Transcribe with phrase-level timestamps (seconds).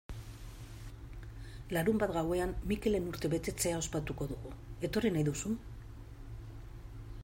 [1.77, 4.57] Larunbat gauean Mikelen urtebetetzea ospatuko dugu,
[4.89, 5.57] etorri nahi duzu?